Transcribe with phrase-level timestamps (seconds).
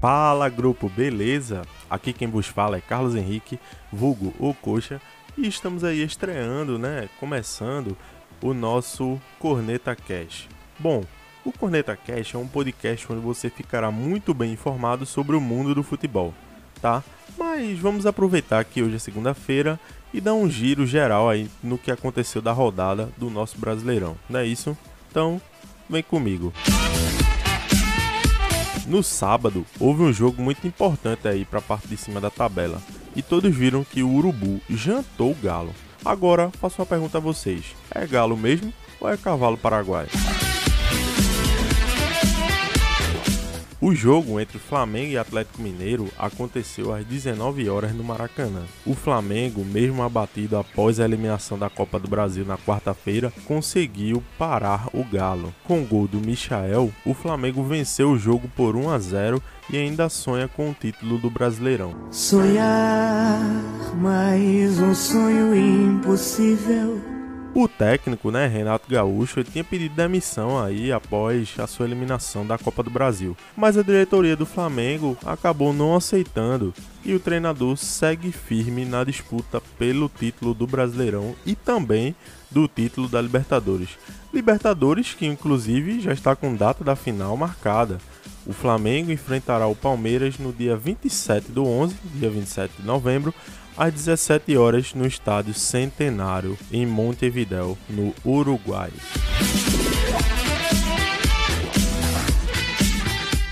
[0.00, 1.62] Fala grupo, beleza?
[1.90, 3.58] Aqui quem vos fala é Carlos Henrique,
[3.92, 5.00] vulgo o Coxa,
[5.36, 7.08] e estamos aí estreando, né?
[7.18, 7.96] Começando
[8.40, 10.48] o nosso Corneta Cash.
[10.78, 11.02] Bom,
[11.44, 15.74] o Corneta Cash é um podcast onde você ficará muito bem informado sobre o mundo
[15.74, 16.32] do futebol,
[16.80, 17.02] tá?
[17.36, 19.78] Mas vamos aproveitar que hoje é segunda-feira
[20.12, 24.40] e dar um giro geral aí no que aconteceu da rodada do nosso Brasileirão, não
[24.40, 24.76] é isso?
[25.10, 25.40] Então,
[25.88, 26.52] vem comigo.
[28.86, 32.80] No sábado, houve um jogo muito importante aí para a parte de cima da tabela,
[33.14, 35.74] e todos viram que o Urubu jantou o Galo.
[36.04, 40.08] Agora, faço uma pergunta a vocês: é Galo mesmo ou é cavalo paraguaio?
[43.80, 48.64] O jogo entre Flamengo e Atlético Mineiro aconteceu às 19 horas no Maracanã.
[48.84, 54.88] O Flamengo, mesmo abatido após a eliminação da Copa do Brasil na quarta-feira, conseguiu parar
[54.92, 55.54] o Galo.
[55.62, 59.76] Com o gol do Michael, o Flamengo venceu o jogo por 1 a 0 e
[59.76, 61.94] ainda sonha com o título do Brasileirão.
[62.10, 63.40] Sonhar
[63.94, 67.17] mais um sonho impossível
[67.62, 72.82] o técnico, né, Renato Gaúcho, tinha pedido demissão aí após a sua eliminação da Copa
[72.82, 76.72] do Brasil, mas a diretoria do Flamengo acabou não aceitando
[77.04, 82.14] e o treinador segue firme na disputa pelo título do Brasileirão e também
[82.50, 83.90] do título da Libertadores.
[84.32, 87.98] Libertadores que inclusive já está com data da final marcada.
[88.48, 93.34] O Flamengo enfrentará o Palmeiras no dia 27 do 11, dia 27 de novembro,
[93.76, 98.90] às 17 horas no estádio Centenário em Montevideo, no Uruguai.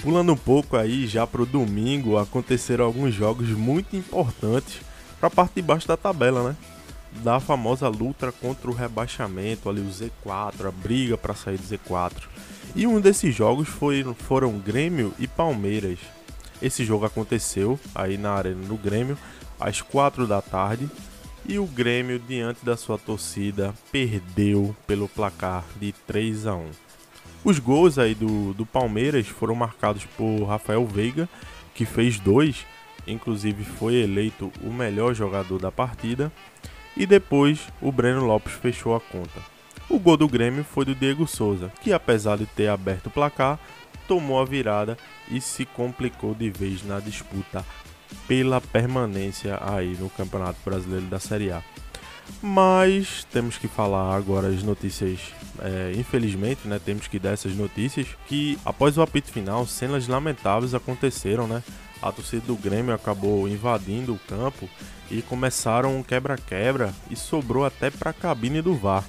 [0.00, 4.80] Pulando um pouco aí já para o domingo, aconteceram alguns jogos muito importantes
[5.20, 6.56] para a parte de baixo da tabela, né?
[7.22, 12.22] Da famosa luta contra o rebaixamento, ali o Z4, a briga para sair do Z4.
[12.78, 15.98] E um desses jogos foi, foram Grêmio e Palmeiras.
[16.62, 19.18] Esse jogo aconteceu aí na arena do Grêmio
[19.58, 20.88] às 4 da tarde
[21.44, 26.70] e o Grêmio, diante da sua torcida, perdeu pelo placar de 3 a 1.
[27.42, 31.28] Os gols aí do, do Palmeiras foram marcados por Rafael Veiga,
[31.74, 32.64] que fez dois,
[33.08, 36.30] inclusive foi eleito o melhor jogador da partida,
[36.96, 39.57] e depois o Breno Lopes fechou a conta.
[39.90, 43.58] O gol do Grêmio foi do Diego Souza, que apesar de ter aberto o placar,
[44.06, 44.98] tomou a virada
[45.30, 47.64] e se complicou de vez na disputa
[48.26, 51.62] pela permanência aí no Campeonato Brasileiro da Série A.
[52.42, 56.78] Mas temos que falar agora as notícias, é, infelizmente, né?
[56.78, 61.62] Temos que dar essas notícias que após o apito final, cenas lamentáveis aconteceram, né?
[62.02, 64.68] A torcida do Grêmio acabou invadindo o campo
[65.10, 69.04] e começaram um quebra-quebra e sobrou até para a cabine do VAR.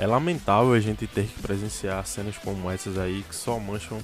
[0.00, 3.98] É lamentável a gente ter que presenciar cenas como essas aí que só mancham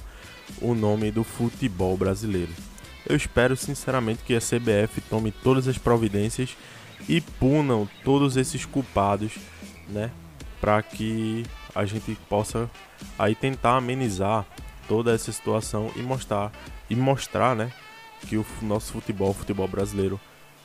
[0.61, 2.51] o nome do futebol brasileiro.
[3.03, 6.55] Eu espero sinceramente que a CBF tome todas as providências
[7.09, 9.39] e punam todos esses culpados,
[9.89, 10.11] né,
[10.61, 11.43] para que
[11.73, 12.69] a gente possa
[13.17, 14.45] aí tentar amenizar
[14.87, 16.51] toda essa situação e mostrar
[16.87, 17.73] e mostrar, né,
[18.27, 20.19] que o nosso futebol, o futebol brasileiro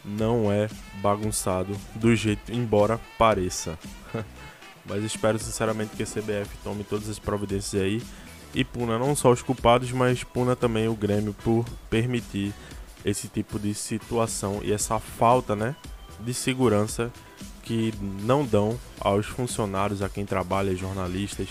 [0.05, 0.69] não é
[1.01, 3.79] bagunçado do jeito embora pareça.
[4.85, 8.03] Mas espero sinceramente que a CBF tome todas as providências aí
[8.55, 12.53] e puna não só os culpados, mas puna também o Grêmio por permitir
[13.05, 15.75] esse tipo de situação e essa falta, né,
[16.21, 17.11] de segurança
[17.63, 17.93] que
[18.23, 21.49] não dão aos funcionários, a quem trabalha, jornalistas,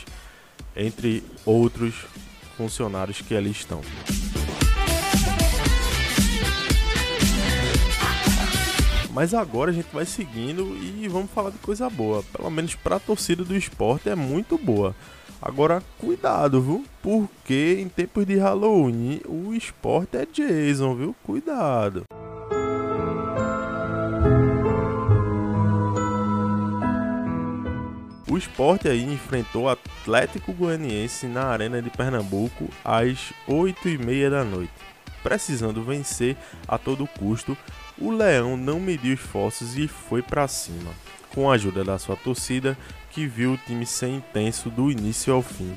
[0.75, 2.05] entre outros
[2.57, 3.81] funcionários que ali estão.
[9.13, 12.23] Mas agora a gente vai seguindo e vamos falar de coisa boa.
[12.31, 14.95] Pelo menos para a torcida do esporte é muito boa.
[15.41, 16.85] Agora, cuidado, viu?
[17.01, 21.15] Porque em tempos de Halloween o esporte é Jason, viu?
[21.23, 22.03] Cuidado.
[28.29, 34.71] O esporte aí enfrentou o Atlético Goianiense na Arena de Pernambuco às 8h30 da noite.
[35.23, 36.35] Precisando vencer
[36.67, 37.57] a todo custo,
[37.97, 40.91] o Leão não mediu esforços e foi para cima.
[41.33, 42.77] Com a ajuda da sua torcida,
[43.11, 45.73] que viu o time ser intenso do início ao fim.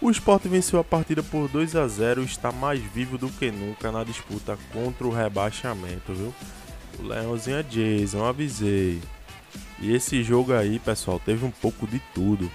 [0.00, 3.52] O Sport venceu a partida por 2 a 0 e está mais vivo do que
[3.52, 6.34] nunca na disputa contra o rebaixamento, viu?
[6.98, 9.00] O Leãozinho é Jason, avisei.
[9.80, 12.50] E esse jogo aí, pessoal, teve um pouco de tudo.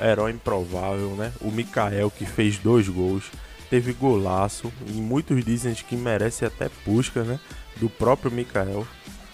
[0.00, 1.32] Herói improvável, né?
[1.40, 3.24] O Mikael que fez dois gols,
[3.72, 7.40] teve golaço, e muitos dizem que merece até pusca, né?
[7.76, 8.86] Do próprio Mikael.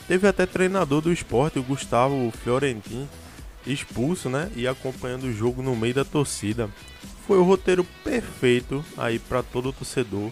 [0.07, 3.09] Teve até treinador do esporte, o Gustavo Fiorentin,
[3.67, 4.49] expulso, né?
[4.55, 6.71] E acompanhando o jogo no meio da torcida.
[7.27, 10.31] Foi o roteiro perfeito aí para todo torcedor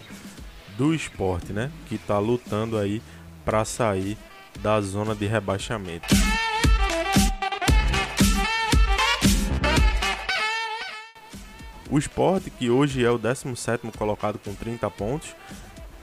[0.77, 1.69] do esporte, né?
[1.89, 3.01] Que está lutando aí
[3.43, 4.17] para sair
[4.61, 6.26] da zona de rebaixamento.
[11.89, 15.35] O esporte, que hoje é o 17 colocado com 30 pontos,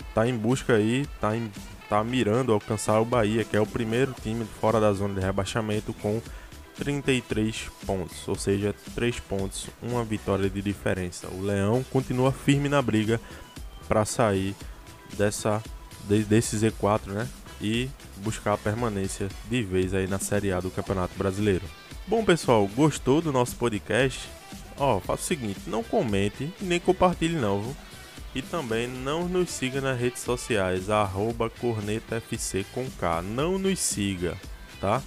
[0.09, 1.33] está em busca aí, está
[1.89, 5.93] tá mirando alcançar o Bahia, que é o primeiro time fora da zona de rebaixamento
[5.95, 6.23] com
[6.77, 11.29] 33 pontos, ou seja, 3 pontos, uma vitória de diferença.
[11.29, 13.21] O Leão continua firme na briga
[13.87, 14.55] para sair
[15.17, 15.63] dessa
[16.07, 17.29] desse Z4, né?
[17.61, 21.65] E buscar a permanência de vez aí na Série A do Campeonato Brasileiro.
[22.07, 24.29] Bom, pessoal, gostou do nosso podcast?
[24.79, 27.77] Ó, faça o seguinte, não comente nem compartilhe não, viu?
[28.35, 33.23] E também não nos siga nas redes sociais, arroba cornetafc com K.
[33.23, 34.37] Não nos siga,
[34.81, 35.01] tá?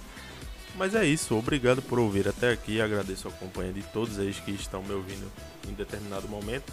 [0.76, 2.80] Mas é isso, obrigado por ouvir até aqui.
[2.80, 5.30] Agradeço a companhia de todos eles que estão me ouvindo
[5.68, 6.72] em determinado momento,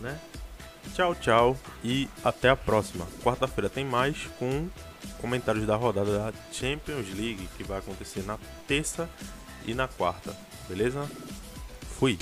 [0.00, 0.20] né?
[0.94, 3.06] Tchau, tchau e até a próxima.
[3.22, 4.68] Quarta-feira tem mais com
[5.20, 8.38] comentários da rodada da Champions League que vai acontecer na
[8.68, 9.08] terça
[9.66, 10.36] e na quarta,
[10.68, 11.08] beleza?
[11.98, 12.18] Fui.